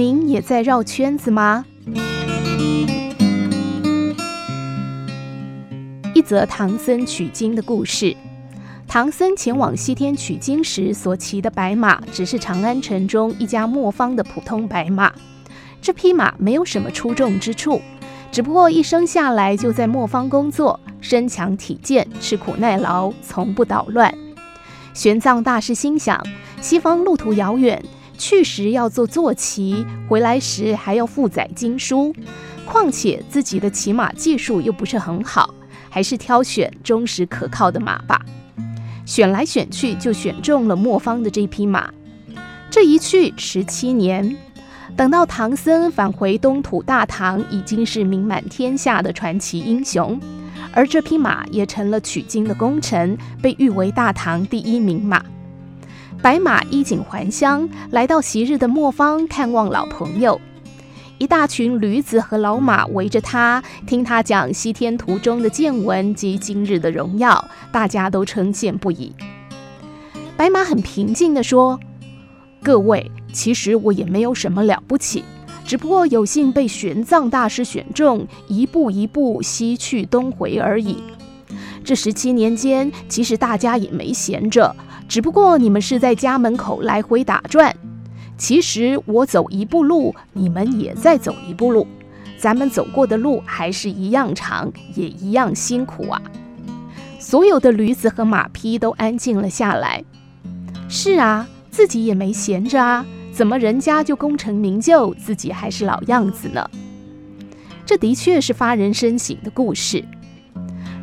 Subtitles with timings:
[0.00, 1.66] 您也在绕圈子吗？
[6.14, 8.16] 一则唐僧取经的故事。
[8.88, 15.12] 唐僧前往西天取经时所骑的白马，只是长安城中一家磨坊的普通白马。
[15.82, 17.82] 这匹马没有什么出众之处，
[18.32, 24.14] 只不过一生下来就在磨坊工作，身强体健，吃苦耐劳，从不捣乱。
[24.94, 26.26] 玄奘大师心想，
[26.62, 27.84] 西方路途遥远，
[28.20, 32.14] 去时要坐坐骑，回来时还要负载经书，
[32.66, 35.54] 况且自己的骑马技术又不是很好，
[35.88, 38.20] 还是挑选忠实可靠的马吧。
[39.06, 41.90] 选来选去，就选中了磨坊的这匹马。
[42.70, 44.36] 这一去十七年，
[44.94, 50.20] 等到唐僧返回东土大唐，已经是名满天下的传奇英雄。
[50.72, 55.24] 而这匹马也成了取经的功臣，被誉为大唐第一名马。
[56.22, 60.40] 白马衣锦还乡，来到昔日的磨坊看望老朋友。
[61.18, 69.14] 一大群驴子和老马围着他，听他讲西天途中的见闻及今日的荣耀，大家都称羡不已。
[70.36, 71.78] 白马很平静地说
[72.62, 75.22] ：“各位，其实我也没有什么了不起。”
[75.66, 80.96] 只不过有幸被玄奘大师选中，一步一步西去东回而已。
[81.90, 84.72] 这十七年间，其实大家也没闲着，
[85.08, 87.74] 只不过你们是在家门口来回打转。
[88.38, 91.84] 其实我走一步路，你们也在走一步路，
[92.38, 96.22] 咱们走过的路还是一样长，也一样辛苦啊。
[97.18, 100.04] 所有的驴子和马匹都安静了下来。
[100.88, 103.04] 是啊，自己也没闲着啊。
[103.32, 106.70] 怎么人家就功成名就，自己还是老样子呢？
[107.84, 110.04] 这的确是发人深省的故事。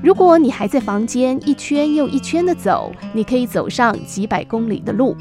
[0.08, 5.14] 如果你还在房间一圈又一圈的走，你可以走上几百公里的路，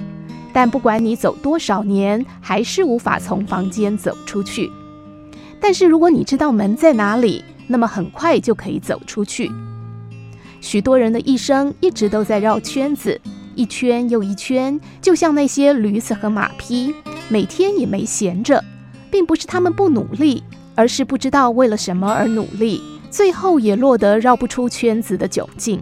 [0.53, 4.71] 但不管你走多少年，还是无法从房间走出去。
[5.61, 9.51] 但是如果你知道门在哪里，那么很快就可以走出去。
[10.61, 13.21] 许多人的一生一直都在绕圈子。
[13.57, 16.95] 一圈又一圈，就像那些驴子和马匹，
[17.29, 18.63] 每天也没闲着，
[19.11, 20.45] 并不是他们不努力，
[20.77, 22.81] 而是不知道为了什么而努力，
[23.11, 25.81] 最后也落得绕不出圈子的窘境。